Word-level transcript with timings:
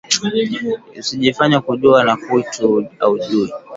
Usijifanye 0.99 1.59
kujuwa 1.65 1.99
na 2.07 2.15
kitu 2.17 2.87
auyuwi 2.99 3.51